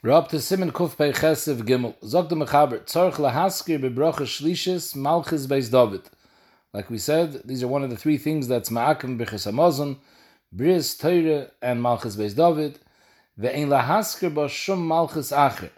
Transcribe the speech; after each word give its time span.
We're 0.00 0.12
up 0.12 0.28
to 0.28 0.40
Simon 0.40 0.70
Kuf 0.70 0.96
Pei 0.96 1.10
Chesiv 1.10 1.62
Gimel. 1.62 1.96
Zog 2.04 2.28
the 2.28 2.36
Mechaber, 2.36 2.84
Tzorch 2.84 3.14
lahaskir 3.14 3.80
bebrocha 3.80 4.20
shlishis 4.20 4.94
malchis 4.94 5.48
beis 5.48 5.72
David. 5.72 6.02
Like 6.72 6.88
we 6.88 6.98
said, 6.98 7.42
these 7.44 7.64
are 7.64 7.68
one 7.68 7.82
of 7.82 7.90
the 7.90 7.96
three 7.96 8.16
things 8.16 8.46
that's 8.46 8.70
ma'akim 8.70 9.18
b'chis 9.18 9.50
hamazon, 9.50 9.96
bris, 10.52 10.96
teire, 10.96 11.50
and 11.60 11.82
malchis 11.82 12.16
beis 12.16 12.36
David. 12.36 12.78
Ve'ein 13.40 13.66
lahaskir 13.66 14.32
bo 14.32 14.46
shum 14.46 14.88
malchis 14.88 15.36
acher. 15.36 15.70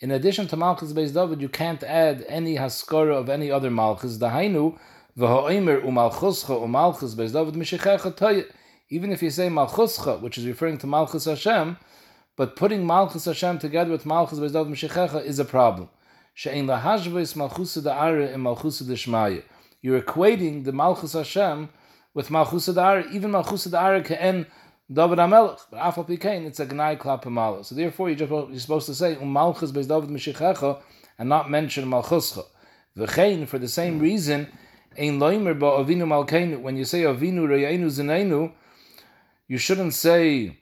In 0.00 0.10
addition 0.10 0.48
to 0.48 0.56
malchis 0.56 0.92
beis 0.92 1.14
David, 1.14 1.40
you 1.40 1.48
can't 1.48 1.84
add 1.84 2.24
any 2.26 2.56
haskara 2.56 3.14
of 3.14 3.28
any 3.28 3.52
other 3.52 3.70
malchis. 3.70 4.18
Dahainu, 4.18 4.76
v'ha'oimer 5.16 5.84
u'malchuscha 5.84 6.60
u'malchis 6.60 7.14
beis 7.14 7.32
David 7.32 7.54
mishechecha 7.54 8.16
toye. 8.16 8.46
Even 8.88 9.12
if 9.12 9.22
you 9.22 9.30
say 9.30 9.46
malchuscha, 9.46 10.20
which 10.20 10.38
is 10.38 10.44
referring 10.44 10.76
to 10.78 10.88
malchus 10.88 11.26
Hashem, 11.26 11.76
but 12.36 12.56
putting 12.56 12.86
Malchus 12.86 13.24
Hashem 13.24 13.58
together 13.58 13.90
with 13.90 14.06
Malchus 14.06 14.38
Bezdav 14.38 14.68
Meshechecha 14.68 15.24
is 15.24 15.38
a 15.38 15.44
problem. 15.44 15.88
She'en 16.34 16.66
lahashvais 16.66 17.36
Malchus 17.36 17.76
Da'ara 17.76 18.32
and 18.32 18.42
Malchus 18.42 18.82
Deshmaya. 18.82 19.42
You're 19.82 20.00
equating 20.00 20.64
the 20.64 20.72
Malchus 20.72 21.12
Hashem 21.12 21.68
with 22.14 22.30
Malchus 22.30 22.68
Da'ara, 22.68 23.10
even 23.12 23.30
Malchus 23.30 23.66
Da'ara 23.66 24.04
ke'en 24.04 24.46
David 24.92 25.18
HaMelech. 25.18 25.60
But 25.70 25.80
Afal 25.80 26.08
Pikein, 26.08 26.46
it's 26.46 26.60
a 26.60 26.66
Gnai 26.66 26.98
Klapamala. 26.98 27.64
So 27.64 27.74
therefore, 27.74 28.10
you're, 28.10 28.58
supposed 28.58 28.86
to 28.86 28.94
say 28.94 29.16
um 29.16 29.32
Malchus 29.32 29.72
Bezdav 29.72 30.08
Meshechecha 30.08 30.80
and 31.18 31.28
not 31.28 31.50
mention 31.50 31.84
Malchuscha. 31.84 32.44
V'chein, 32.96 33.46
for 33.46 33.58
the 33.58 33.68
same 33.68 33.98
reason, 33.98 34.48
Ein 34.98 35.20
loimer 35.20 35.56
ba 35.58 35.66
Avinu 35.66 36.04
Malkeinu. 36.04 36.60
When 36.60 36.76
you 36.76 36.84
say 36.84 37.02
Avinu 37.02 37.46
Re'enu 37.46 37.86
Zinenu, 37.86 38.52
you 39.46 39.56
shouldn't 39.56 39.94
say 39.94 40.58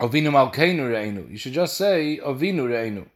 Avinu 0.00 0.30
Malkeinu 0.30 0.88
Re'enu. 0.90 1.30
You 1.30 1.36
should 1.36 1.54
just 1.54 1.76
say 1.76 2.20
Avinu 2.24 2.68
Re'enu. 2.68 3.06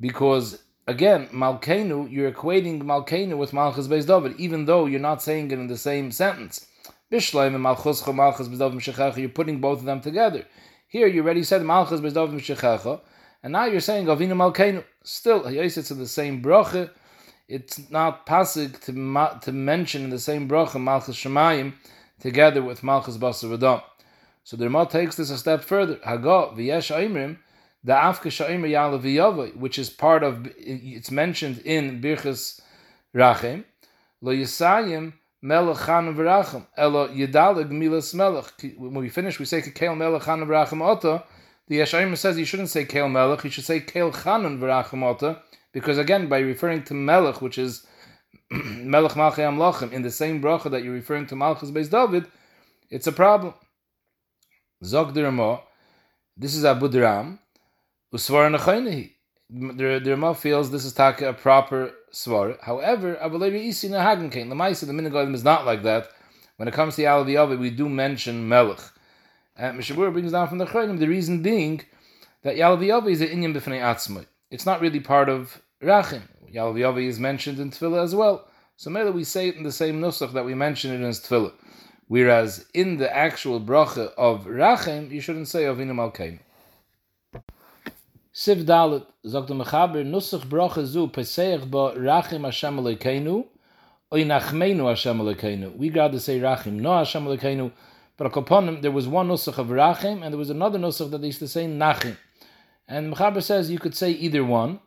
Because, 0.00 0.62
again, 0.86 1.28
Malkeinu, 1.28 2.10
you're 2.10 2.32
equating 2.32 2.82
Malkeinu 2.82 3.38
with 3.38 3.52
Malchus 3.52 3.86
Beis 3.86 4.06
David, 4.06 4.34
even 4.38 4.64
though 4.64 4.86
you're 4.86 5.00
not 5.00 5.22
saying 5.22 5.50
it 5.50 5.58
in 5.58 5.68
the 5.68 5.78
same 5.78 6.10
sentence. 6.10 6.66
Bishleim 7.12 7.54
and 7.54 7.64
Malchuscha, 7.64 8.12
Malchus 8.12 8.48
Beis 8.48 8.58
David 8.58 8.78
Meshechecha, 8.78 9.16
you're 9.18 9.28
putting 9.28 9.60
both 9.60 9.78
of 9.78 9.84
them 9.84 10.00
together. 10.00 10.44
Here, 10.88 11.06
you 11.06 11.22
already 11.22 11.44
said 11.44 11.62
Malchus 11.62 12.00
Beis 12.00 12.14
David 12.14 12.40
Meshechecha, 12.40 13.00
and 13.42 13.52
now 13.52 13.66
you're 13.66 13.80
saying 13.80 14.06
Avinu 14.06 14.32
Malkeinu. 14.32 14.82
Still, 15.04 15.46
it's 15.46 15.90
in 15.90 15.98
the 15.98 16.08
same 16.08 16.42
bracha. 16.42 16.90
It's 17.48 17.88
not 17.90 18.26
pasig 18.26 18.80
to, 18.80 19.38
to 19.42 19.52
mention 19.52 20.02
in 20.02 20.10
the 20.10 20.18
same 20.18 20.48
bracha 20.48 20.80
Malchus 20.80 21.14
Shemayim 21.14 21.74
together 22.18 22.62
with 22.62 22.82
Malchus 22.82 23.16
Basar 23.16 23.56
Radam. 23.56 23.82
So 24.46 24.56
the 24.56 24.66
Ramah 24.66 24.86
takes 24.86 25.16
this 25.16 25.30
a 25.30 25.38
step 25.38 25.64
further. 25.64 25.98
Haga 26.04 26.54
v'yesh 26.54 26.94
aimrim 26.94 27.38
the 27.82 27.94
afka 27.94 28.30
shaimer 28.30 28.70
yalav 28.70 29.56
which 29.56 29.76
is 29.76 29.90
part 29.90 30.22
of 30.22 30.48
it's 30.56 31.10
mentioned 31.10 31.58
in 31.64 32.00
Birchas 32.00 32.60
Rachem. 33.12 33.64
Lo 34.20 34.32
yisayim 34.32 35.14
melech 35.42 35.84
chan 35.84 36.14
v'rachem 36.14 36.64
elo 36.76 37.08
yedaleg 37.08 37.70
milas 37.70 38.14
melech. 38.14 38.76
When 38.78 38.94
we 38.94 39.08
finish, 39.08 39.40
we 39.40 39.46
say 39.46 39.62
kekel 39.62 39.96
melech 39.96 40.22
chan 40.22 40.38
v'rachem 40.46 40.80
ota. 40.80 41.24
The 41.66 41.80
Yeshayim 41.80 42.16
says 42.16 42.38
you 42.38 42.44
shouldn't 42.44 42.70
say 42.70 42.84
keil 42.84 43.10
melech, 43.10 43.42
you 43.42 43.50
should 43.50 43.64
say 43.64 43.80
keil 43.80 44.14
chanan 44.14 44.60
v'rachem 44.60 45.02
ota, 45.02 45.42
because 45.72 45.98
again, 45.98 46.28
by 46.28 46.38
referring 46.38 46.84
to 46.84 46.94
melech, 46.94 47.42
which 47.42 47.58
is 47.58 47.84
melech 48.52 49.14
malchei 49.14 49.38
amlachim, 49.38 49.90
in 49.90 50.02
the 50.02 50.10
same 50.12 50.40
bracha 50.40 50.70
that 50.70 50.84
you're 50.84 50.94
referring 50.94 51.26
to 51.26 51.34
Malchus 51.34 51.72
Beis 51.72 51.90
David, 51.90 52.26
it's 52.90 53.08
a 53.08 53.12
problem. 53.12 53.52
Zog 54.84 55.14
the 55.14 55.60
this 56.36 56.54
is 56.54 56.66
Abu 56.66 56.88
Dram, 56.88 57.38
Usvar 58.12 58.54
Nachaynehi. 58.54 59.10
The 59.48 60.10
Ramah 60.10 60.34
feels 60.34 60.70
this 60.70 60.84
is 60.84 60.92
taka 60.92 61.30
a 61.30 61.32
proper 61.32 61.92
svar. 62.12 62.60
However, 62.60 63.16
Abu 63.22 63.38
Levi 63.38 63.56
Isi 63.68 63.88
Nahagan 63.88 64.30
the 64.30 64.54
Maisa, 64.54 64.86
the 64.86 64.92
Minagolim 64.92 65.34
is 65.34 65.42
not 65.42 65.64
like 65.64 65.82
that. 65.84 66.08
When 66.56 66.68
it 66.68 66.74
comes 66.74 66.96
to 66.96 67.02
Yalav 67.02 67.26
Yavi, 67.26 67.58
we 67.58 67.70
do 67.70 67.88
mention 67.88 68.46
Melech. 68.46 68.80
And 69.56 69.80
Mishabur 69.80 70.12
brings 70.12 70.32
down 70.32 70.46
from 70.46 70.58
the 70.58 70.66
Chaynim, 70.66 70.98
the 70.98 71.08
reason 71.08 71.40
being 71.40 71.80
that 72.42 72.56
Yalav 72.56 72.80
Yavi 72.80 73.12
is 73.12 73.22
an 73.22 73.28
Inyan 73.28 73.54
B'fnei 73.54 73.80
Atzmai. 73.80 74.26
It's 74.50 74.66
not 74.66 74.82
really 74.82 75.00
part 75.00 75.30
of 75.30 75.62
Rachim. 75.82 76.20
Yalav 76.52 76.74
Yavi 76.74 77.06
is 77.06 77.18
mentioned 77.18 77.58
in 77.60 77.70
Tefillah 77.70 78.04
as 78.04 78.14
well. 78.14 78.46
So 78.76 78.90
maybe 78.90 79.08
we 79.08 79.24
say 79.24 79.48
it 79.48 79.56
in 79.56 79.62
the 79.62 79.72
same 79.72 80.02
nusach 80.02 80.34
that 80.34 80.44
we 80.44 80.54
mention 80.54 80.92
it 80.92 81.00
in 81.00 81.10
Tefillah. 81.10 81.54
Whereas 82.08 82.66
in 82.72 82.98
the 82.98 83.14
actual 83.14 83.60
bracha 83.60 84.12
of 84.16 84.44
Rachem, 84.44 85.10
you 85.10 85.20
shouldn't 85.20 85.48
say 85.48 85.64
Avinu 85.64 85.92
Malkeinu. 85.92 86.38
Siv 88.32 88.64
Dalet, 88.64 89.06
sagt 89.24 89.48
der 89.48 89.54
Mechaber, 89.54 90.04
Nusach 90.04 90.46
bracha 90.46 90.84
zu, 90.84 91.08
Peseach 91.08 91.68
ba 91.68 91.94
Rachem 91.96 92.44
Hashem 92.44 92.76
Alekeinu, 92.76 93.46
Oy 94.12 94.22
Nachmeinu 94.22 94.88
Hashem 94.88 95.18
Alekeinu. 95.18 95.76
We 95.76 95.88
got 95.88 96.12
to 96.12 96.20
say 96.20 96.38
Rachem, 96.38 96.74
no 96.74 96.98
Hashem 96.98 97.24
Alekeinu, 97.24 97.72
but 98.16 98.36
upon 98.36 98.80
there 98.82 98.92
was 98.92 99.08
one 99.08 99.28
Nusach 99.28 99.58
of 99.58 99.68
Rachem, 99.68 100.22
and 100.22 100.32
there 100.32 100.38
was 100.38 100.50
another 100.50 100.78
Nusach 100.78 101.10
that 101.10 101.22
they 101.22 101.28
used 101.28 101.40
to 101.40 101.48
say 101.48 101.66
Nachem. 101.66 102.16
And 102.86 103.12
Mechaber 103.12 103.42
says 103.42 103.68
you 103.68 103.80
could 103.80 103.96
say 103.96 104.12
either 104.12 104.44
one, 104.44 104.78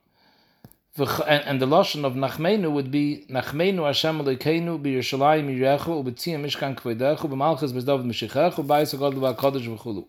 and, 0.99 1.61
the 1.61 1.65
lashon 1.65 2.03
of 2.05 2.13
Nachmenu 2.13 2.71
would 2.71 2.91
be 2.91 3.25
Nachmenu 3.29 3.85
Hashem 3.85 4.19
Elokeinu 4.19 4.81
b'Yerushalayim 4.81 5.47
Yirechu 5.57 6.03
u'b'tziyam 6.03 6.41
Mishkan 6.43 6.75
Kvedechu 6.75 7.29
b'Malchus 7.29 7.71
b'Zdavid 7.71 8.05
Meshichechu 8.05 8.65
b'Ayis 8.65 8.97
HaGodel 8.97 9.35
v'HaKodesh 9.35 9.77
v'Chulu. 9.77 10.05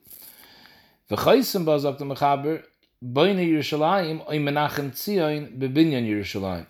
V'chaysim 1.11 1.65
ba 1.65 1.79
sagt 1.81 2.01
Mechaber 2.01 2.63
Boine 3.03 3.39
Yerushalayim 3.39 4.29
oy 4.29 4.39
Menachem 4.39 4.91
Tzion 4.91 5.59
b'Binyan 5.59 6.09
Yerushalayim. 6.09 6.67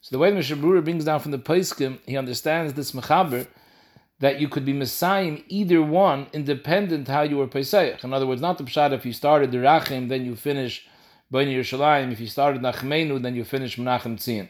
So 0.00 0.08
the 0.10 0.18
way 0.18 0.30
the 0.30 0.40
Mishabura 0.40 0.84
brings 0.84 1.04
down 1.04 1.20
from 1.20 1.30
the 1.30 1.38
Paiskim, 1.38 1.98
he 2.06 2.16
understands 2.16 2.74
this 2.74 2.92
Mechaber 2.92 3.46
that 4.20 4.40
you 4.40 4.48
could 4.48 4.64
be 4.64 4.72
Messiah 4.72 5.38
either 5.48 5.82
one 5.82 6.26
independent 6.32 7.08
how 7.08 7.22
you 7.22 7.38
were 7.38 7.46
Pesach. 7.46 8.04
In 8.04 8.12
other 8.12 8.26
words, 8.26 8.40
not 8.40 8.58
the 8.58 8.64
Pshat 8.64 8.92
if 8.92 9.04
you 9.06 9.12
started 9.12 9.50
the 9.50 9.58
Rachim, 9.58 10.08
then 10.08 10.24
you 10.24 10.36
finish 10.36 10.86
Bani 11.30 11.54
Yerushalayim, 11.54 12.12
if 12.12 12.20
you 12.20 12.26
started 12.26 12.62
Nachmenu, 12.62 13.20
then 13.22 13.34
you 13.34 13.44
finish 13.44 13.76
Menachem 13.76 14.16
Tzion. 14.16 14.48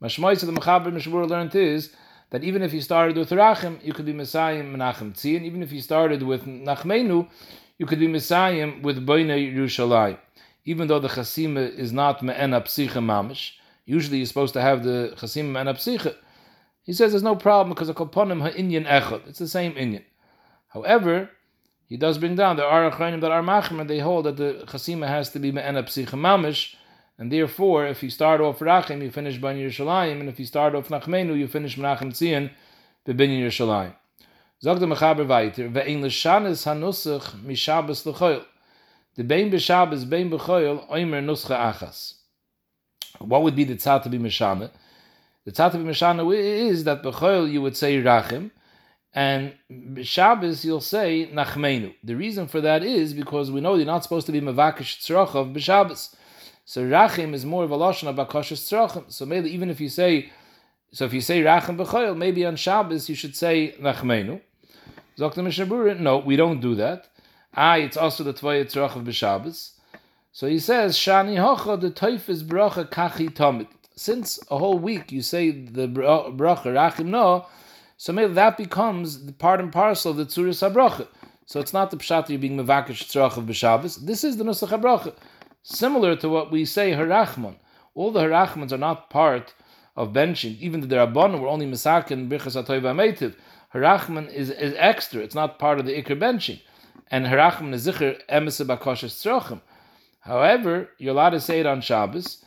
Mashmois 0.00 0.42
of 0.42 0.52
the 0.52 0.60
Mechaber 0.60 0.92
Mishmur 0.92 1.28
learned 1.28 1.54
is 1.54 1.94
that 2.30 2.44
even 2.44 2.62
if 2.62 2.72
you 2.72 2.80
started 2.80 3.16
with 3.16 3.30
Rachim, 3.30 3.84
you 3.84 3.92
could 3.92 4.06
be 4.06 4.12
Messiah 4.12 4.62
Menachem 4.62 5.12
Tzion. 5.14 5.42
Even 5.42 5.62
if 5.62 5.72
you 5.72 5.80
started 5.80 6.22
with 6.22 6.44
Nachmenu, 6.44 7.28
you 7.78 7.86
could 7.86 7.98
be 7.98 8.08
Messiah 8.08 8.72
with 8.82 9.04
Bani 9.04 9.52
Yerushalayim. 9.52 10.18
Even 10.64 10.86
though 10.86 11.00
the 11.00 11.08
Chasima 11.08 11.68
is 11.76 11.92
not 11.92 12.22
Me'ena 12.22 12.60
Psicha 12.60 13.02
Mamish, 13.02 13.52
usually 13.84 14.18
you're 14.18 14.26
supposed 14.26 14.54
to 14.54 14.60
have 14.60 14.84
the 14.84 15.12
Chasima 15.16 15.52
Me'ena 15.52 15.74
Psicha. 15.74 16.14
He 16.84 16.92
says 16.92 17.12
there's 17.12 17.22
no 17.22 17.36
problem 17.36 17.74
because 17.74 17.88
a 17.88 17.94
Koponim 17.94 18.40
Ha'inyan 18.40 18.86
Echad. 18.86 19.28
It's 19.28 19.38
the 19.40 19.48
same 19.48 19.72
Inyan. 19.74 20.04
However, 20.68 21.30
he 21.92 21.98
does 21.98 22.16
bring 22.16 22.34
down 22.34 22.56
there 22.56 22.64
are 22.64 22.90
achronim 22.90 23.20
that 23.20 23.30
are 23.30 23.42
machim 23.42 23.78
and 23.78 23.90
they 23.90 23.98
hold 23.98 24.24
that 24.24 24.38
the 24.38 24.64
chasima 24.66 25.06
has 25.06 25.28
to 25.28 25.38
be 25.38 25.52
me'ena 25.52 25.82
psicha 25.82 26.18
mamish, 26.18 26.74
and 27.18 27.30
therefore 27.30 27.86
if 27.86 28.02
you 28.02 28.08
start 28.08 28.40
off 28.40 28.60
rachim 28.60 29.02
you 29.02 29.10
finish 29.10 29.36
ban 29.36 29.58
Yerushalayim, 29.58 30.20
and 30.20 30.30
if 30.30 30.40
you 30.40 30.46
start 30.46 30.74
off 30.74 30.88
nachmenu 30.88 31.36
you 31.36 31.46
finish 31.46 31.76
menachem 31.76 32.10
tzion 32.10 32.50
bebin 33.06 33.28
Yerushalayim. 33.38 33.94
Zog 34.62 34.80
the 34.80 34.86
mechaber 34.86 35.26
weiter 35.26 35.68
ve'in 35.68 36.00
l'shanis 36.00 36.64
hanusach 36.64 37.38
mishabes 37.44 38.06
l'choyl. 38.06 38.42
The 39.16 39.24
bein 39.24 39.50
b'shabes 39.50 40.08
bein 40.08 40.30
b'choyl 40.30 40.88
oimer 40.88 41.22
nuscha 41.22 41.74
achas. 41.74 42.14
What 43.18 43.42
would 43.42 43.54
be 43.54 43.64
the 43.64 43.74
tzat 43.74 44.04
to 44.04 44.08
be 44.08 44.18
mishana? 44.18 44.70
The 45.44 45.52
tzat 45.52 45.72
to 45.72 45.76
be 45.76 45.84
mishana 45.84 46.34
is 46.34 46.84
that 46.84 47.02
b'choyl 47.02 47.52
you 47.52 47.60
would 47.60 47.76
say 47.76 48.02
rachim, 48.02 48.50
and 49.14 49.54
Shabbos 50.02 50.64
you'll 50.64 50.80
say 50.80 51.28
Nachmenu. 51.32 51.94
The 52.02 52.16
reason 52.16 52.46
for 52.46 52.60
that 52.62 52.82
is 52.82 53.12
because 53.12 53.50
we 53.50 53.60
know 53.60 53.74
you're 53.74 53.84
not 53.84 54.02
supposed 54.02 54.26
to 54.26 54.32
be 54.32 54.40
Mavakish 54.40 55.00
Tzrochav 55.00 55.54
b'Shabbos. 55.54 56.14
So 56.64 56.82
Rachim 56.84 57.34
is 57.34 57.44
more 57.44 57.64
of 57.64 57.70
a 57.70 57.76
lashon 57.76 58.08
of 58.08 58.16
Bakoshes 58.16 58.60
Tzrochim. 58.60 59.12
So 59.12 59.26
maybe 59.26 59.50
even 59.50 59.68
if 59.68 59.80
you 59.80 59.90
say, 59.90 60.30
so 60.92 61.04
if 61.04 61.12
you 61.12 61.20
say 61.20 61.42
Rachim 61.42 61.76
b'Choyel, 61.76 62.16
maybe 62.16 62.46
on 62.46 62.56
Shabbos 62.56 63.08
you 63.08 63.14
should 63.14 63.36
say 63.36 63.74
Nachmenu. 63.78 64.40
Zok 65.18 65.34
Mishabura, 65.34 65.98
no, 66.00 66.18
we 66.18 66.36
don't 66.36 66.60
do 66.60 66.74
that. 66.76 67.08
Ah, 67.54 67.76
it's 67.76 67.98
also 67.98 68.24
the 68.24 68.32
Tvaya 68.32 68.64
Tzrochav 68.64 69.04
b'Shabbos. 69.04 69.72
So 70.34 70.46
he 70.46 70.58
says, 70.58 70.96
Shani 70.96 71.36
Hocha, 71.36 71.78
the 71.78 71.90
Toif 71.90 72.30
is 72.30 72.42
Bracha 72.42 72.88
Kachi 72.88 73.28
Tomit. 73.28 73.68
Since 73.94 74.40
a 74.50 74.56
whole 74.56 74.78
week 74.78 75.12
you 75.12 75.20
say 75.20 75.50
the 75.50 75.86
Bracha 75.86 76.64
Rachim 76.64 77.08
No, 77.08 77.44
so 78.02 78.12
maybe 78.12 78.32
that 78.32 78.56
becomes 78.56 79.26
the 79.26 79.32
part 79.32 79.60
and 79.60 79.72
parcel 79.72 80.10
of 80.10 80.16
the 80.16 80.26
Tzuris 80.26 80.68
HaBracha. 80.68 81.06
So 81.46 81.60
it's 81.60 81.72
not 81.72 81.92
the 81.92 81.96
Pshat 81.96 82.28
you're 82.28 82.38
being 82.40 82.56
Mevakish 82.56 83.04
Tzrach 83.04 83.36
of 83.36 83.44
B'Shabbos. 83.44 84.04
This 84.04 84.24
is 84.24 84.38
the 84.38 84.42
Nusach 84.42 84.70
HaBracha. 84.70 85.14
Similar 85.62 86.16
to 86.16 86.28
what 86.28 86.50
we 86.50 86.64
say 86.64 86.90
Harachman. 86.90 87.54
All 87.94 88.10
the 88.10 88.18
Harachmans 88.22 88.72
are 88.72 88.76
not 88.76 89.08
part 89.08 89.54
of 89.94 90.12
benching. 90.12 90.58
Even 90.58 90.80
the 90.80 90.88
Rabbanon 90.88 91.40
were 91.40 91.46
only 91.46 91.64
Mesakin 91.64 92.28
Birchas 92.28 92.60
HaToiv 92.60 92.82
HaMeitiv. 92.82 93.36
Harachman 93.72 94.32
is, 94.32 94.50
is 94.50 94.74
extra. 94.76 95.20
It's 95.20 95.36
not 95.36 95.60
part 95.60 95.78
of 95.78 95.86
the 95.86 96.02
Iker 96.02 96.18
benching. 96.18 96.60
And 97.08 97.26
Harachman 97.26 97.72
is 97.72 97.86
Zikr 97.86 98.20
Emes 98.28 98.66
Bakoshes 98.66 99.14
Tzrachim. 99.22 99.60
However, 100.18 100.88
you're 100.98 101.12
allowed 101.12 101.30
to 101.30 101.40
say 101.40 101.60
it 101.60 101.66
on 101.66 101.80
Shabbos, 101.80 102.44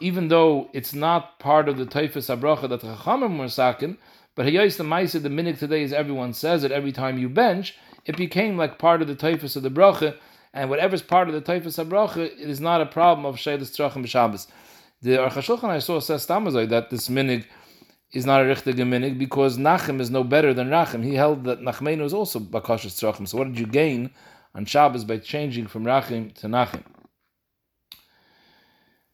even 0.00 0.28
though 0.28 0.70
it's 0.72 0.94
not 0.94 1.40
part 1.40 1.68
of 1.68 1.78
the 1.78 1.84
Taifas 1.84 2.32
Abracha 2.32 2.68
that 2.68 2.82
Chachamim 2.82 3.40
were 3.40 3.48
sakin, 3.48 3.98
but 4.38 4.46
Hayos 4.46 4.76
the 4.76 4.84
Maisa, 4.84 5.20
the 5.20 5.28
minik 5.28 5.58
today 5.58 5.82
is 5.82 5.92
everyone 5.92 6.32
says 6.32 6.62
it 6.62 6.70
every 6.70 6.92
time 6.92 7.18
you 7.18 7.28
bench, 7.28 7.74
it 8.04 8.16
became 8.16 8.56
like 8.56 8.78
part 8.78 9.02
of 9.02 9.08
the 9.08 9.16
Taifas 9.16 9.56
of 9.56 9.64
the 9.64 9.68
Bracha, 9.68 10.16
and 10.54 10.70
whatever's 10.70 11.02
part 11.02 11.28
of 11.28 11.34
the 11.34 11.40
Taifas 11.40 11.84
Abracha, 11.84 12.18
it 12.18 12.48
is 12.48 12.60
not 12.60 12.80
a 12.80 12.86
problem 12.86 13.26
of 13.26 13.34
Sheilas 13.34 13.74
Trachim 13.76 14.04
B'Shabbos. 14.04 14.46
The 15.02 15.16
Aruch 15.16 15.32
HaShulchan 15.32 15.64
I 15.64 15.80
saw 15.80 15.98
says 15.98 16.24
Tamazai 16.24 16.68
that 16.68 16.88
this 16.88 17.08
minig 17.08 17.46
is 18.12 18.26
not 18.26 18.42
a 18.42 18.44
richtige 18.44 18.76
minig 18.76 19.18
because 19.18 19.58
Nachem 19.58 20.00
is 20.00 20.08
no 20.08 20.22
better 20.22 20.54
than 20.54 20.68
Rachem. 20.68 21.02
He 21.02 21.16
held 21.16 21.42
that 21.42 21.60
Nachmenu 21.60 22.04
is 22.04 22.14
also 22.14 22.38
Bakashas 22.38 22.94
Trachim. 22.94 23.26
So 23.26 23.38
what 23.38 23.48
did 23.48 23.58
you 23.58 23.66
gain 23.66 24.08
on 24.54 24.66
Shabbos 24.66 25.02
by 25.02 25.18
changing 25.18 25.66
from 25.66 25.82
Rachim 25.82 26.32
to 26.34 26.46
Nachem? 26.46 26.84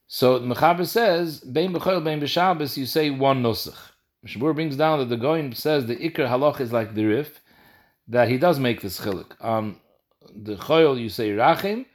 So 0.07 0.39
the 0.39 0.55
Mechaber 0.55 0.87
says, 0.87 1.41
Bein 1.41 1.73
B'choil, 1.73 2.05
Bein 2.05 2.77
you 2.77 2.85
say 2.85 3.09
one 3.09 3.43
Nusach. 3.43 3.93
Shabur 4.27 4.55
brings 4.55 4.77
down 4.77 4.99
that 5.01 5.09
the 5.09 5.17
Goin 5.17 5.55
says 5.55 5.87
the 5.87 5.97
Iker 5.97 6.27
Halach 6.29 6.61
is 6.61 6.73
like 6.73 6.95
the 6.95 7.05
Rif, 7.05 7.41
that 8.09 8.29
he 8.29 8.39
does 8.39 8.59
make 8.59 8.81
this 8.81 9.01
chilik. 9.01 9.33
On 9.41 9.77
the 10.35 10.57
Choil 10.57 11.01
you 11.01 11.09
say 11.09 11.31
Rachim, 11.31 11.87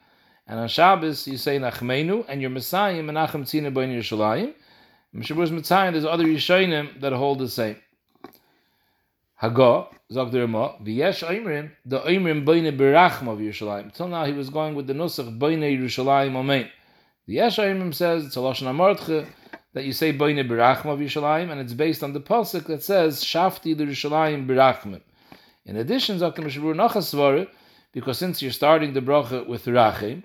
and 0.47 0.59
on 0.59 0.67
Shabbos 0.67 1.27
you 1.27 1.37
say 1.37 1.59
Nachmenu, 1.59 2.25
and 2.27 2.41
your 2.41 2.49
Messiah, 2.49 3.01
Menachem 3.01 3.43
Tzina 3.43 3.73
Bein 3.73 3.89
Yerushalayim. 3.89 4.53
Mishabur's 5.15 5.49
Mitzayim, 5.49 5.93
there's 5.93 6.05
other 6.05 6.25
Yishayim 6.25 7.01
that 7.01 7.13
hold 7.13 7.39
the 7.39 7.49
same. 7.49 7.77
Hago, 9.41 9.87
Zog 10.11 10.31
the 10.31 10.41
Ramah, 10.41 10.75
V'yesh 10.83 11.27
Oimrim, 11.27 11.71
the 11.85 11.99
Oimrim 12.01 12.45
Beine 12.45 12.77
Berachma 12.77 13.33
of 13.33 13.39
Yerushalayim. 13.39 13.91
Till 13.93 14.07
now 14.07 14.25
he 14.25 14.33
was 14.33 14.49
going 14.51 14.75
with 14.75 14.85
the 14.85 14.93
Nusach 14.93 15.39
Beine 15.39 15.79
Yerushalayim 15.79 16.35
Amen. 16.35 16.69
The 17.25 17.33
Yesh 17.33 17.57
Oimrim 17.57 17.93
says, 17.93 18.25
it's 18.25 18.35
a 18.35 18.39
Lashon 18.39 18.67
Amortche, 18.67 19.25
that 19.73 19.85
you 19.85 19.93
say 19.93 20.11
Beine 20.11 20.47
Berachma 20.47 20.93
of 20.93 20.99
Yerushalayim, 20.99 21.51
and 21.51 21.61
it's 21.61 21.73
based 21.73 22.03
on 22.03 22.13
the 22.13 22.19
Pasuk 22.19 22.65
that 22.65 22.83
says, 22.83 23.23
Shafti 23.23 23.75
Yerushalayim 23.75 24.47
Berachmim. 24.47 25.01
In 25.65 25.77
addition, 25.77 26.17
Zog 26.19 26.35
the 26.35 26.41
Mishabur 26.41 26.75
Nachasvare, 26.75 27.47
because 27.91 28.17
since 28.17 28.41
you're 28.41 28.51
starting 28.51 28.93
the 28.93 29.01
bracha 29.01 29.47
with 29.47 29.65
Rachim, 29.65 30.23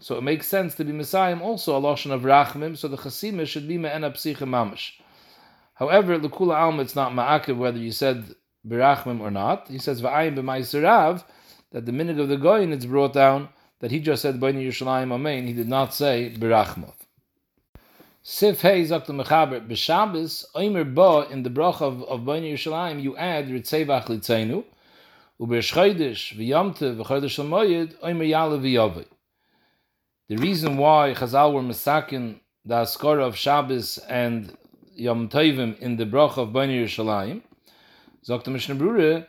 so 0.00 0.16
it 0.16 0.22
makes 0.22 0.46
sense 0.46 0.74
to 0.74 0.84
be 0.84 0.92
Messiah 0.92 1.38
also 1.38 1.76
a 1.76 1.78
lotion 1.78 2.10
of 2.10 2.22
Rachmim, 2.22 2.76
so 2.76 2.88
the 2.88 2.96
Chasima 2.96 3.46
should 3.46 3.68
be 3.68 3.78
Me'ena 3.78 4.10
Psicha 4.10 4.46
Mamish. 4.46 4.92
However, 5.74 6.18
the 6.18 6.28
Kula 6.28 6.54
Alma, 6.54 6.82
it's 6.82 6.96
not 6.96 7.12
Ma'akiv 7.12 7.56
whether 7.56 7.78
you 7.78 7.92
said 7.92 8.34
Berachmim 8.66 9.20
or 9.20 9.30
not. 9.30 9.68
He 9.68 9.78
says 9.78 10.00
Va'ayim 10.00 10.36
B'maiserav, 10.36 11.24
that 11.72 11.84
the 11.84 11.92
minig 11.92 12.20
of 12.20 12.28
the 12.28 12.36
Goyin 12.36 12.72
it's 12.72 12.86
brought 12.86 13.12
down 13.12 13.50
that 13.80 13.90
he 13.90 14.00
just 14.00 14.22
said 14.22 14.40
Bani 14.40 14.66
Yerushalayim 14.66 15.12
Amen, 15.12 15.46
he 15.46 15.52
did 15.52 15.68
not 15.68 15.92
say 15.92 16.34
Berachmov. 16.36 16.94
Sif 18.28 18.62
Hey 18.62 18.82
Zakta 18.82 19.10
Mechaber, 19.10 19.64
B'Shabbos, 19.64 20.46
Oimer 20.56 20.92
Ba, 20.92 21.28
in 21.30 21.44
the 21.44 21.48
brach 21.48 21.80
of, 21.80 22.02
of 22.02 22.24
Bani 22.24 22.52
Yerushalayim, 22.52 23.00
you 23.00 23.16
add 23.16 23.46
Ritzevach 23.46 24.06
Litzainu, 24.06 24.64
Uber 25.38 25.60
Shchaydish, 25.60 26.36
V'yamte, 26.36 26.96
V'chaydish 26.96 27.38
Lamoyed, 27.38 27.96
Oimer 28.00 28.28
Yale 28.28 28.58
V'yaveh. 28.58 29.06
The 30.28 30.38
reason 30.38 30.76
why 30.76 31.14
Chazal 31.16 31.52
were 31.52 31.62
masakin 31.62 32.40
the 32.64 32.74
Askara 32.74 33.24
of 33.24 33.36
Shabbos 33.36 33.98
and 34.08 34.56
Yom 34.96 35.28
Tovim 35.28 35.78
in 35.78 35.96
the 35.96 36.04
Brach 36.04 36.36
of 36.36 36.48
Bnei 36.48 36.82
Yerushalayim, 36.82 37.42
Zokta 38.28 38.48
Mishnah 38.48 38.74
Brura, 38.74 39.24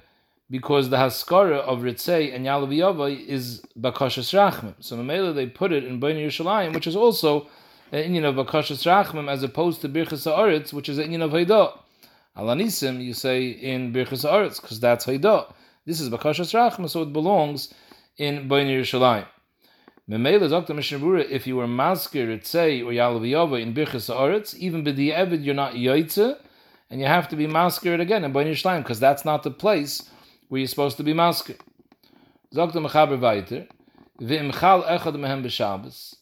because 0.50 0.90
the 0.90 0.98
Haskara 0.98 1.60
of 1.60 1.82
Ritzei 1.82 2.34
and 2.34 2.48
Yalav 2.48 3.28
is 3.28 3.62
Bakashas 3.80 4.34
Rachmim. 4.34 4.74
So 4.80 4.98
Mamela 4.98 5.36
they 5.36 5.46
put 5.46 5.72
it 5.72 5.84
in 5.84 6.02
Bnei 6.02 6.26
Yerushalayim, 6.26 6.74
which 6.74 6.88
is 6.88 6.96
also 6.96 7.48
an 7.92 8.04
Inyan 8.04 8.26
of 8.26 8.36
Bakashas 8.36 8.86
Rachmim, 8.86 9.30
as 9.30 9.44
opposed 9.44 9.82
to 9.82 9.90
Birchas 9.90 10.30
Haaretz, 10.30 10.74
which 10.74 10.90
is 10.90 10.98
an 10.98 11.10
Inyan 11.10 11.24
of 11.24 11.32
Haidah. 11.32 11.78
Alanisim, 12.36 13.02
you 13.02 13.14
say 13.14 13.48
in 13.48 13.94
Birchas 13.94 14.30
Haaretz, 14.30 14.62
because 14.62 14.80
that's 14.82 15.06
Haidah. 15.06 15.54
This 15.86 16.02
is 16.02 16.10
Bakashas 16.10 16.54
Rachmim, 16.54 16.90
so 16.90 17.02
it 17.04 17.14
belongs 17.14 17.74
in 18.18 18.50
Bnei 18.50 18.82
Yerushalayim. 18.82 19.26
Memela 20.10 20.50
Dr. 20.50 20.74
Mishnabura, 20.74 21.30
if 21.30 21.48
you 21.48 21.56
were 21.56 21.68
masker 21.68 22.28
Ritzei 22.28 22.82
or 22.84 22.92
Yalaviyova 22.92 23.62
in 23.62 23.74
Birchas 23.74 24.14
Haaretz, 24.14 24.54
even 24.56 24.84
b'di 24.84 25.14
Evid 25.16 25.46
you're 25.46 25.56
not 25.56 25.74
Yaitze, 25.74 26.38
and 26.90 27.00
you 27.00 27.08
have 27.08 27.30
to 27.30 27.38
be 27.38 27.48
masker 27.48 27.94
again 27.94 28.26
in 28.26 28.34
Bnei 28.34 28.52
Yerushalayim, 28.52 28.84
because 28.84 29.00
that's 29.00 29.24
not 29.24 29.44
the 29.44 29.52
place 29.52 30.10
where 30.50 30.60
you're 30.60 30.68
supposed 30.68 30.98
to 30.98 31.04
be. 31.04 31.14
Zogt 31.14 31.54
the 32.74 32.82
Mechaber 32.82 33.18
weiter, 33.18 33.66
v'imchal 34.20 34.86
echad 34.86 35.16
mehem 35.16 35.42
b'Shabbos, 35.42 36.17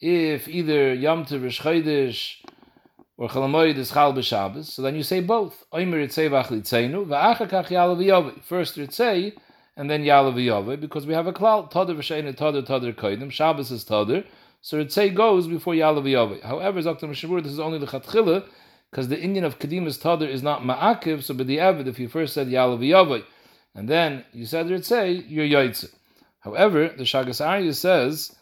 if 0.00 0.48
either 0.48 0.92
Yom 0.94 1.24
Tov 1.24 1.42
Rosh 1.42 1.60
Chodesh 1.60 2.44
or 3.16 3.28
Chalamoyed 3.28 3.76
is 3.76 3.90
Chal 3.90 4.12
b'Shabbos, 4.12 4.66
so 4.66 4.82
then 4.82 4.94
you 4.94 5.02
say 5.02 5.20
both. 5.20 5.64
Oimer 5.72 6.06
Ritzei 6.06 6.28
v'ach 6.28 6.48
litzeinu, 6.48 7.06
v'achar 7.06 7.48
kach 7.48 7.68
Yalav 7.68 8.42
First 8.42 8.76
Ritzei, 8.76 9.34
and 9.76 9.90
then 9.90 10.04
Yalav 10.04 10.80
because 10.80 11.06
we 11.06 11.14
have 11.14 11.26
a 11.26 11.32
klal, 11.32 11.70
Toder 11.70 11.96
v'shein 11.96 12.32
Toder 12.36 12.62
Toder 12.66 12.94
koidim, 12.94 13.30
Shabbos 13.30 13.70
is 13.70 13.84
Toder, 13.84 14.24
so 14.60 14.84
Ritzei 14.84 15.14
goes 15.14 15.46
before 15.46 15.74
Yalav 15.74 16.42
However, 16.42 16.82
Zogt 16.82 17.00
the 17.00 17.06
Mishabur, 17.06 17.42
this 17.42 17.52
is 17.52 17.60
only 17.60 17.78
the 17.78 17.86
Chatchila, 17.86 18.44
because 18.90 19.08
the 19.08 19.16
Inyan 19.16 19.44
of 19.44 19.58
Kedimus 19.58 19.98
Toder 20.00 20.28
is 20.28 20.42
not 20.42 20.62
Ma'akiv, 20.62 21.22
so 21.22 21.32
the 21.32 21.56
Evid, 21.56 21.86
if 21.86 21.98
you 21.98 22.08
first 22.08 22.34
said 22.34 22.48
Yalav 22.48 23.24
and 23.74 23.88
then 23.88 24.24
you 24.32 24.44
said 24.46 24.66
Ritzei, 24.66 25.24
you're 25.28 25.46
Yaitze. 25.46 25.92
However, 26.40 26.88
the 26.88 27.04
Shagas 27.04 27.44
Arya 27.44 27.74
says 27.74 28.34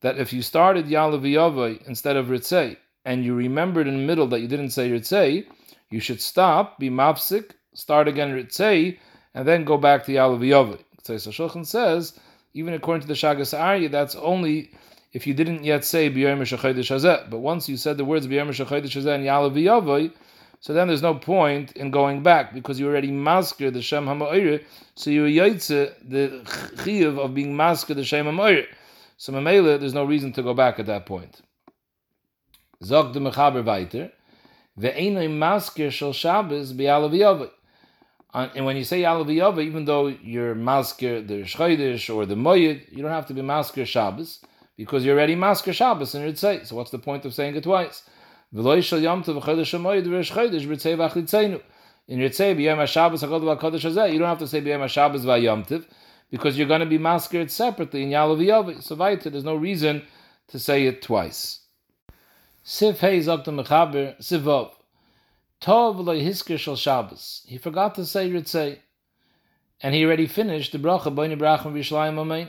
that 0.00 0.18
if 0.18 0.32
you 0.32 0.42
started 0.42 0.86
Yalav 0.86 1.86
instead 1.86 2.16
of 2.16 2.26
Ritzei, 2.26 2.76
and 3.04 3.24
you 3.24 3.34
remembered 3.34 3.86
in 3.86 3.96
the 3.96 4.06
middle 4.06 4.26
that 4.28 4.40
you 4.40 4.48
didn't 4.48 4.70
say 4.70 4.90
Ritzei, 4.90 5.46
you 5.90 6.00
should 6.00 6.20
stop, 6.20 6.78
be 6.78 6.90
mapsik, 6.90 7.52
start 7.74 8.08
again 8.08 8.32
Ritzei, 8.32 8.98
and 9.34 9.46
then 9.46 9.64
go 9.64 9.76
back 9.76 10.04
to 10.04 10.12
Yalav 10.12 10.78
So 11.02 11.14
Shulchan 11.14 11.66
says, 11.66 12.18
even 12.54 12.74
according 12.74 13.02
to 13.02 13.08
the 13.08 13.14
Shagas 13.14 13.58
Arya, 13.58 13.88
that's 13.88 14.16
only 14.16 14.72
if 15.12 15.26
you 15.26 15.34
didn't 15.34 15.64
yet 15.64 15.84
say 15.84 16.10
Shachaydish 16.10 17.30
But 17.30 17.38
once 17.38 17.68
you 17.68 17.76
said 17.76 17.96
the 17.96 18.04
words 18.04 18.26
B'yom 18.26 18.48
Shachaydish 18.48 18.96
and 18.96 19.24
Yalav 19.24 20.12
so 20.60 20.72
then 20.72 20.88
there's 20.88 21.02
no 21.02 21.14
point 21.14 21.72
in 21.72 21.90
going 21.90 22.22
back 22.22 22.52
because 22.54 22.80
you 22.80 22.88
already 22.88 23.10
masker 23.10 23.70
the 23.70 23.82
Shem 23.82 24.06
HaMa'ir, 24.06 24.64
so 24.94 25.10
you're 25.10 25.28
yaitze 25.28 25.92
the 26.08 26.42
chiyuv 26.76 27.18
of 27.18 27.34
being 27.34 27.56
masker 27.56 27.94
the 27.94 28.04
Shem 28.04 28.26
HaMa'ir. 28.26 28.66
So 29.16 29.32
Mamela, 29.32 29.78
there's 29.80 29.94
no 29.94 30.04
reason 30.04 30.32
to 30.32 30.42
go 30.42 30.54
back 30.54 30.78
at 30.78 30.86
that 30.86 31.06
point. 31.06 31.40
Zog 32.82 33.14
the 33.14 33.20
Mechaber 33.20 33.64
weiter, 33.64 34.12
ve'enoi 34.78 35.30
masker 35.30 35.90
shel 35.90 36.12
Shabbos 36.12 36.72
bi'alav 36.72 37.50
uh, 38.36 38.50
and 38.54 38.66
when 38.66 38.76
you 38.76 38.84
say 38.84 39.00
Yalav 39.00 39.64
even 39.64 39.86
though 39.86 40.08
you're 40.08 40.54
masker 40.54 41.22
the 41.22 41.42
Shchaydish 41.44 42.14
or 42.14 42.26
the 42.26 42.34
Moyed, 42.34 42.82
you 42.90 43.02
don't 43.02 43.10
have 43.10 43.26
to 43.28 43.34
be 43.34 43.40
masker 43.40 43.86
Shabbos 43.86 44.40
because 44.76 45.06
you're 45.06 45.16
already 45.16 45.34
masker 45.34 45.72
Shabbos 45.72 46.14
in 46.14 46.20
Ritzay. 46.20 46.66
So 46.66 46.76
what's 46.76 46.90
the 46.90 46.98
point 46.98 47.24
of 47.24 47.32
saying 47.32 47.56
it 47.56 47.62
twice? 47.62 48.02
In 48.52 48.62
Ritzei 48.62 48.92
b'yom 52.54 52.76
HaShabbos 52.76 53.26
HaKodesh 53.26 53.58
HaKodesh 53.58 53.90
Hazeh, 53.90 54.12
you 54.12 54.18
don't 54.18 54.28
have 54.28 54.38
to 54.40 54.46
say 54.46 54.60
b'yom 54.60 54.84
HaShabbos 54.84 55.24
v'yomtiv, 55.24 55.86
because 56.30 56.58
you're 56.58 56.68
going 56.68 56.80
to 56.80 56.86
be 56.86 56.98
masked 56.98 57.50
separately 57.50 58.02
in 58.02 58.10
Yalav. 58.10 58.82
So 58.82 58.94
weiter, 58.94 59.30
there's 59.30 59.44
no 59.44 59.56
reason 59.56 60.02
to 60.48 60.58
say 60.58 60.86
it 60.86 61.02
twice. 61.02 61.60
Siv 62.64 62.98
Hey 62.98 63.20
Zokta 63.20 63.46
Mechaber, 63.46 64.18
Sivov. 64.18 64.72
Tov 65.60 66.04
hisker 66.20 66.58
shel 66.58 66.76
Shabbos. 66.76 67.42
He 67.46 67.58
forgot 67.58 67.94
to 67.94 68.04
say 68.04 68.30
Ritzei. 68.30 68.78
And 69.80 69.94
he 69.94 70.04
already 70.04 70.26
finished 70.26 70.72
the 70.72 70.78
bracha, 70.78 71.14
Boini 71.14 71.38
Brachim 71.38 71.72
V'Yishlayim 71.72 72.18
Amen. 72.18 72.48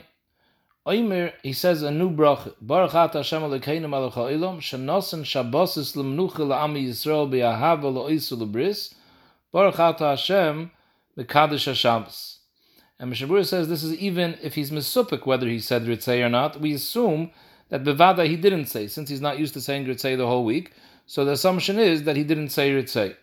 Oimer, 0.86 1.32
he 1.42 1.52
says 1.52 1.82
a 1.82 1.90
new 1.90 2.10
bracha. 2.10 2.54
Baruch 2.60 2.94
ata 2.94 3.18
Hashem 3.18 3.42
Elokeinu 3.42 3.88
melech 3.88 4.14
ha'olam, 4.14 4.58
shenosen 4.58 5.22
shabbosis 5.22 5.94
l'mnucha 5.94 6.46
la'ami 6.46 6.86
Yisrael 6.86 7.30
bi'ahava 7.30 7.92
lo'isu 7.92 8.38
l'bris, 8.40 8.94
Baruch 9.52 9.78
ata 9.78 10.10
Hashem 10.10 10.70
mekadosh 11.16 11.66
ha'shabbos. 11.66 12.37
And 13.00 13.12
Mishabura 13.12 13.46
says 13.46 13.68
this 13.68 13.84
is 13.84 13.94
even 13.94 14.36
if 14.42 14.54
he's 14.54 14.72
misupik 14.72 15.24
whether 15.24 15.46
he 15.46 15.60
said 15.60 15.84
Ritzei 15.84 16.24
or 16.24 16.28
not, 16.28 16.60
we 16.60 16.74
assume 16.74 17.30
that 17.68 17.84
Bevada 17.84 18.26
he 18.26 18.36
didn't 18.36 18.66
say, 18.66 18.88
since 18.88 19.08
he's 19.08 19.20
not 19.20 19.38
used 19.38 19.54
to 19.54 19.60
saying 19.60 19.86
Ritzei 19.86 20.16
the 20.16 20.26
whole 20.26 20.44
week. 20.44 20.72
So 21.06 21.24
the 21.24 21.32
assumption 21.32 21.78
is 21.78 22.02
that 22.04 22.16
he 22.16 22.24
didn't 22.24 22.48
say 22.48 22.70
Ritzei. 22.72 23.14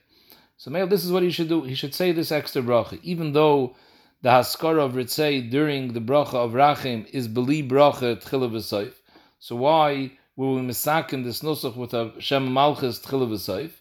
So 0.58 0.72
maybe 0.72 0.88
this 0.88 1.04
is 1.04 1.12
what 1.12 1.24
he 1.24 1.32
should 1.32 1.50
do. 1.50 1.64
He 1.64 1.76
should 1.76 1.94
say 1.94 2.14
this 2.14 2.32
extra 2.32 2.62
bracha, 2.62 3.00
even 3.04 3.34
though 3.34 3.76
the 4.22 4.30
haskara 4.30 4.80
of 4.80 4.94
Ritzei 4.94 5.50
during 5.50 5.92
the 5.92 6.00
bracha 6.00 6.36
of 6.36 6.54
Rachim 6.54 7.06
is 7.10 7.28
beli 7.28 7.62
bracha 7.62 8.24
tchila 8.24 8.50
v'soif. 8.50 8.94
So 9.40 9.58
why 9.58 10.14
were 10.38 10.54
we 10.54 10.62
misakin 10.62 11.26
this 11.26 11.42
nusach 11.42 11.76
with 11.76 11.94
a 11.94 12.14
Shem 12.20 12.54
Malchus 12.54 13.00
tchila 13.00 13.30
v'soif? 13.30 13.72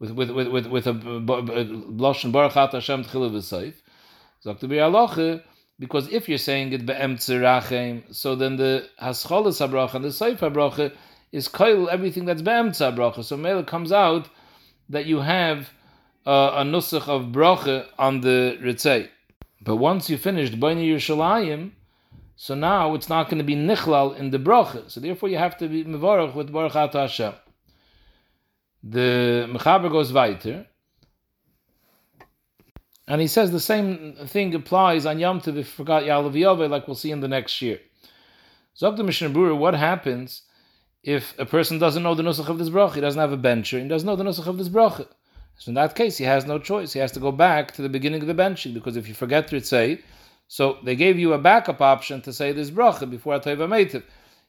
With, 0.00 0.10
with, 0.10 0.30
with, 0.30 0.48
with, 0.48 0.66
with 0.66 0.86
a 0.88 0.92
Lashon 0.92 2.32
Baruch 2.32 2.52
Hashem 2.54 3.04
tchila 3.04 3.30
to 4.42 4.68
be 4.68 4.76
halacha, 4.76 5.42
because 5.78 6.12
if 6.12 6.28
you're 6.28 6.38
saying 6.38 6.72
it 6.72 6.86
be'emtze 6.86 7.40
rachem, 7.40 8.14
so 8.14 8.34
then 8.34 8.56
the 8.56 8.88
hascholas 9.00 9.60
habracha 9.60 9.94
and 9.94 10.04
the 10.04 10.08
seif 10.08 10.38
habracha 10.38 10.92
is 11.32 11.48
koil 11.48 11.88
everything 11.88 12.24
that's 12.24 12.42
be'emtze 12.42 12.80
habracha. 12.80 13.24
So 13.24 13.36
mele 13.36 13.62
comes 13.64 13.92
out 13.92 14.28
that 14.88 15.06
you 15.06 15.20
have 15.20 15.70
uh, 16.26 16.52
a 16.54 16.64
nusach 16.64 17.08
of 17.08 17.26
bracha 17.26 17.86
on 17.98 18.20
the 18.20 18.58
ritzei. 18.62 19.08
But 19.60 19.76
once 19.76 20.08
you 20.08 20.16
finished 20.18 20.58
Bani 20.58 20.88
Yerushalayim, 20.88 21.72
so 22.36 22.54
now 22.54 22.94
it's 22.94 23.08
not 23.08 23.28
going 23.28 23.38
to 23.38 23.44
be 23.44 23.56
nichlal 23.56 24.16
in 24.16 24.30
the 24.30 24.38
bracha. 24.38 24.88
So 24.90 25.00
therefore 25.00 25.28
you 25.28 25.38
have 25.38 25.56
to 25.58 25.68
be 25.68 25.84
mevarach 25.84 26.34
with 26.34 26.52
Baruch 26.52 26.76
Ata 26.76 27.00
Hashem. 27.00 27.34
The 28.84 29.48
Mechaber 29.50 29.90
goes 29.90 30.12
weiter. 30.12 30.66
And 33.08 33.22
he 33.22 33.26
says 33.26 33.50
the 33.50 33.58
same 33.58 34.14
thing 34.26 34.54
applies 34.54 35.06
on 35.06 35.18
Yom 35.18 35.40
Tov 35.40 35.56
if 35.56 35.56
you 35.56 35.64
forgot 35.64 36.04
like 36.04 36.86
we'll 36.86 36.94
see 36.94 37.10
in 37.10 37.20
the 37.20 37.26
next 37.26 37.62
year. 37.62 37.80
Zog 38.76 38.98
the 38.98 39.02
Mishnah 39.02 39.30
Berurah, 39.30 39.56
what 39.56 39.74
happens 39.74 40.42
if 41.02 41.34
a 41.38 41.46
person 41.46 41.78
doesn't 41.78 42.02
know 42.02 42.14
the 42.14 42.22
nusach 42.22 42.50
of 42.50 42.58
this 42.58 42.68
bracha? 42.68 42.96
He 42.96 43.00
doesn't 43.00 43.18
have 43.18 43.32
a 43.32 43.38
bencher, 43.38 43.80
he 43.80 43.88
doesn't 43.88 44.06
know 44.06 44.14
the 44.14 44.24
nusach 44.24 44.46
of 44.46 44.58
this 44.58 44.68
bracha. 44.68 45.08
So 45.56 45.70
in 45.70 45.74
that 45.74 45.96
case, 45.96 46.18
he 46.18 46.24
has 46.24 46.44
no 46.44 46.58
choice. 46.58 46.92
He 46.92 47.00
has 47.00 47.10
to 47.12 47.18
go 47.18 47.32
back 47.32 47.72
to 47.72 47.82
the 47.82 47.88
beginning 47.88 48.20
of 48.20 48.28
the 48.28 48.34
benching 48.34 48.74
because 48.74 48.96
if 48.96 49.08
you 49.08 49.14
forget 49.14 49.48
to 49.48 49.60
say, 49.64 50.00
so 50.46 50.78
they 50.84 50.94
gave 50.94 51.18
you 51.18 51.32
a 51.32 51.38
backup 51.38 51.80
option 51.80 52.20
to 52.22 52.32
say 52.32 52.52
this 52.52 52.70
bracha 52.70 53.10
before 53.10 53.40
Atayva 53.40 53.66
Meitiv. 53.66 54.02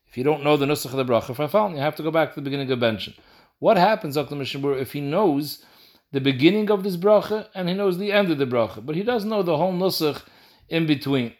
If 0.09 0.17
you 0.17 0.25
don't 0.25 0.43
know 0.43 0.57
the 0.57 0.65
nusach 0.65 0.93
of 0.93 0.97
the 0.97 1.05
bracha 1.05 1.71
you 1.71 1.77
have 1.79 1.95
to 1.95 2.03
go 2.03 2.11
back 2.11 2.33
to 2.33 2.35
the 2.35 2.41
beginning 2.41 2.69
of 2.69 2.77
the 2.77 2.85
benching. 2.85 3.17
What 3.59 3.77
happens, 3.77 4.15
Dr. 4.15 4.35
Mishnah 4.35 4.69
if 4.71 4.91
he 4.91 4.99
knows 4.99 5.63
the 6.11 6.21
beginning 6.21 6.69
of 6.71 6.83
this 6.83 6.97
bracha 6.97 7.47
and 7.53 7.69
he 7.69 7.75
knows 7.75 7.97
the 7.97 8.11
end 8.11 8.31
of 8.31 8.37
the 8.37 8.45
bracha, 8.45 8.85
but 8.85 8.95
he 8.95 9.03
doesn't 9.03 9.29
know 9.29 9.43
the 9.43 9.57
whole 9.57 9.73
nusach 9.73 10.23
in 10.69 10.85
between? 10.85 11.33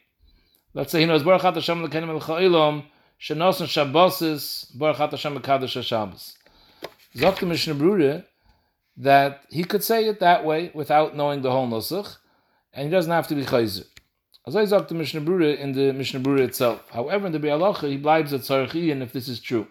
Let's 0.73 0.91
say 0.91 0.99
he 1.01 1.05
knows 1.05 1.23
Baruch 1.23 1.41
Hashem 1.41 1.85
Lekenim 1.85 2.09
El 2.09 2.21
Cha'ilam, 2.21 2.85
Shenos 3.19 3.59
and 3.59 3.69
Shabbosis, 3.69 4.77
Baruch 4.77 4.97
Hashem 4.97 5.37
Mekadosh 5.37 5.83
Shabbos. 5.83 6.37
Dr. 7.15 7.47
Mishnah 7.47 8.23
that 8.97 9.43
he 9.49 9.63
could 9.63 9.83
say 9.83 10.05
it 10.05 10.19
that 10.19 10.45
way 10.45 10.71
without 10.73 11.15
knowing 11.15 11.41
the 11.41 11.51
whole 11.51 11.67
nusach, 11.67 12.17
and 12.73 12.85
he 12.85 12.91
doesn't 12.91 13.11
have 13.11 13.27
to 13.27 13.35
be 13.35 13.43
chayzer. 13.43 13.85
As 14.45 14.55
I 14.55 14.65
talked 14.65 14.89
to 14.89 14.95
Mishnah 14.95 15.21
in 15.21 15.73
the 15.73 15.93
Mishnah 15.93 16.35
itself. 16.35 16.89
However, 16.89 17.27
in 17.27 17.31
the 17.31 17.39
Bialacha, 17.39 17.89
he 17.89 17.97
blibes 17.97 18.33
at 18.33 18.41
Tzarech 18.41 19.01
if 19.01 19.11
this 19.13 19.27
is 19.27 19.39
true. 19.39 19.67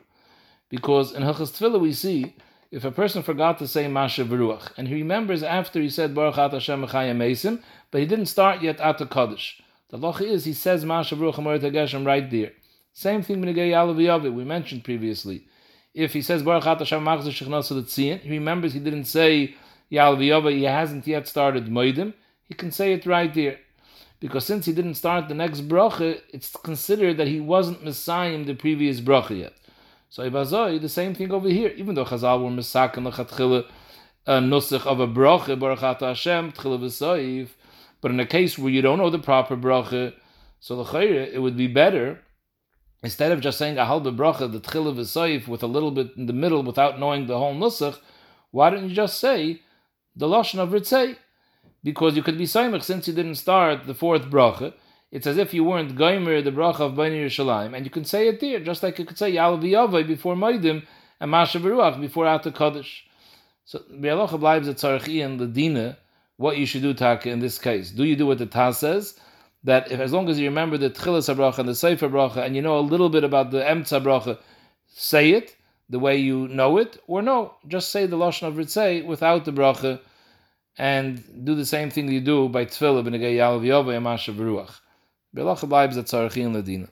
Because 0.68 1.12
in 1.14 1.22
Tefillah 1.22 1.80
we 1.80 1.92
see, 1.92 2.36
if 2.70 2.84
a 2.84 2.90
person 2.90 3.22
forgot 3.22 3.58
to 3.58 3.68
say 3.68 3.88
Masha 3.88 4.24
Beruach, 4.24 4.72
and 4.76 4.88
he 4.88 4.94
remembers 4.94 5.42
after 5.42 5.80
he 5.80 5.88
said 5.88 6.14
Baruch 6.14 6.38
At 6.38 6.52
Hashem 6.52 6.84
Mechayim 6.84 7.16
Mesim, 7.16 7.62
but 7.90 8.00
he 8.00 8.06
didn't 8.06 8.26
start 8.26 8.62
yet 8.62 8.80
at 8.80 8.98
the 8.98 9.06
Kaddish. 9.06 9.60
The 9.90 9.98
lacha 9.98 10.22
is, 10.22 10.44
he 10.44 10.52
says 10.52 10.84
Masha 10.84 11.16
Beruach 11.16 11.36
Amorit 11.36 11.60
HaGeshem 11.60 12.06
right 12.06 12.30
there. 12.30 12.52
Same 12.92 13.22
thing 13.22 13.42
Negei 13.42 13.70
Yalav 13.70 14.34
we 14.34 14.44
mentioned 14.44 14.84
previously 14.84 15.46
if 15.98 16.12
he 16.12 16.22
says 16.22 16.44
Baruch 16.44 16.66
Ata 16.66 16.84
Hashem 16.84 17.04
Machzor 17.04 17.32
Shechnasa 17.32 17.82
Tzien, 17.82 18.20
he 18.20 18.30
remembers 18.30 18.72
he 18.72 18.78
didn't 18.78 19.06
say 19.06 19.56
Yal 19.88 20.16
he 20.16 20.62
hasn't 20.62 21.06
yet 21.08 21.26
started 21.26 21.66
Moedim, 21.66 22.14
he 22.44 22.54
can 22.54 22.70
say 22.70 22.92
it 22.92 23.04
right 23.04 23.34
there. 23.34 23.58
Because 24.20 24.46
since 24.46 24.66
he 24.66 24.72
didn't 24.72 24.94
start 24.94 25.28
the 25.28 25.34
next 25.34 25.68
bracha, 25.68 26.20
it's 26.32 26.54
considered 26.56 27.16
that 27.16 27.26
he 27.26 27.40
wasn't 27.40 27.84
Messiah 27.84 28.42
the 28.44 28.54
previous 28.54 29.00
bracha 29.00 29.38
yet. 29.38 29.54
So 30.10 30.28
Ibazoi, 30.28 30.80
the 30.80 30.88
same 30.88 31.14
thing 31.14 31.32
over 31.32 31.48
here. 31.48 31.72
Even 31.76 31.94
though 31.94 32.04
Chazal 32.04 32.42
were 32.42 32.50
Messiah 32.50 32.90
and 32.94 33.06
Lechatchila, 33.06 33.66
a 34.26 34.32
nusach 34.40 34.86
of 34.86 35.00
a 35.00 35.06
bracha, 35.06 35.58
Baruch 35.58 35.82
Ata 35.82 36.06
Hashem, 36.06 36.52
Tchila 36.52 37.48
but 38.00 38.10
in 38.10 38.20
a 38.20 38.26
case 38.26 38.56
where 38.56 38.70
you 38.70 38.80
don't 38.80 38.98
know 38.98 39.10
the 39.10 39.18
proper 39.18 39.56
bracha, 39.56 40.14
so 40.60 40.76
the 40.76 40.84
Chayre, 40.84 41.32
it 41.32 41.40
would 41.40 41.56
be 41.56 41.66
better 41.66 42.20
instead 43.02 43.32
of 43.32 43.40
just 43.40 43.58
saying 43.58 43.78
a 43.78 43.84
halbe 43.84 44.14
bracha, 44.16 44.50
the 44.50 44.60
tchil 44.60 44.86
of 44.86 45.48
with 45.48 45.62
a 45.62 45.66
little 45.66 45.90
bit 45.90 46.10
in 46.16 46.26
the 46.26 46.32
middle 46.32 46.62
without 46.62 46.98
knowing 46.98 47.26
the 47.26 47.38
whole 47.38 47.54
nusach, 47.54 47.98
why 48.50 48.70
don't 48.70 48.88
you 48.88 48.94
just 48.94 49.20
say 49.20 49.60
the 50.16 50.26
lashon 50.26 50.58
of 50.58 50.70
ritzei? 50.70 51.16
Because 51.84 52.16
you 52.16 52.22
could 52.22 52.38
be 52.38 52.44
saimach 52.44 52.82
since 52.82 53.06
you 53.06 53.14
didn't 53.14 53.36
start 53.36 53.86
the 53.86 53.94
fourth 53.94 54.22
bracha. 54.22 54.74
It's 55.10 55.26
as 55.26 55.38
if 55.38 55.54
you 55.54 55.64
weren't 55.64 55.96
goimer 55.96 56.42
the 56.42 56.52
bracha 56.52 56.80
of 56.80 56.92
Bnei 56.92 57.24
Yerushalayim, 57.24 57.74
and 57.74 57.84
you 57.84 57.90
can 57.90 58.04
say 58.04 58.28
it 58.28 58.40
there, 58.40 58.60
just 58.60 58.82
like 58.82 58.98
you 58.98 59.04
could 59.04 59.18
say 59.18 59.30
Yal 59.30 59.58
B'Yavai 59.58 60.06
before 60.06 60.34
Maidim 60.34 60.84
and 61.20 61.30
Masha 61.30 61.58
Beruach 61.58 62.00
before 62.00 62.26
Ata 62.26 62.52
Kaddish. 62.52 63.06
So 63.64 63.78
Bialocha 63.90 64.38
bleibt 64.38 64.68
at 64.68 64.76
Tzarchi 64.76 65.24
and 65.24 65.40
the 65.40 65.46
Dina, 65.46 65.98
what 66.36 66.58
you 66.58 66.66
should 66.66 66.82
do, 66.82 66.94
Taka, 66.94 67.30
in 67.30 67.40
this 67.40 67.58
case. 67.58 67.90
Do 67.90 68.04
you 68.04 68.16
do 68.16 68.26
what 68.26 68.38
the 68.38 68.46
Taz 68.46 68.76
says? 68.76 69.18
that 69.64 69.90
if 69.90 70.00
as 70.00 70.12
long 70.12 70.28
as 70.28 70.38
you 70.38 70.46
remember 70.48 70.78
the 70.78 70.90
Tchilas 70.90 71.34
bracha 71.34 71.58
and 71.58 71.68
the 71.68 71.74
Sefer 71.74 72.08
bracha 72.08 72.38
and 72.38 72.54
you 72.54 72.62
know 72.62 72.78
a 72.78 72.80
little 72.80 73.08
bit 73.08 73.24
about 73.24 73.50
the 73.50 73.60
Emtza 73.60 74.02
bracha, 74.02 74.38
say 74.86 75.32
it 75.32 75.56
the 75.90 75.98
way 75.98 76.16
you 76.16 76.48
know 76.48 76.76
it, 76.78 77.02
or 77.06 77.22
no, 77.22 77.54
just 77.66 77.90
say 77.90 78.06
the 78.06 78.16
Lashon 78.16 78.46
of 78.48 78.54
Ritzei 78.54 79.04
without 79.04 79.44
the 79.44 79.52
bracha 79.52 80.00
and 80.76 81.44
do 81.44 81.54
the 81.54 81.66
same 81.66 81.90
thing 81.90 82.10
you 82.10 82.20
do 82.20 82.48
by 82.48 82.66
Tfilah 82.66 83.04
b'negei 83.04 83.36
Yalav 83.36 83.64
Yova 83.64 83.92
Yamasha 83.92 84.34
Beruach. 84.34 84.80
Belacha 85.32 85.66
bleibt 85.66 85.96
at 85.96 86.06
Tzarachin 86.06 86.52
Ladina. 86.52 86.88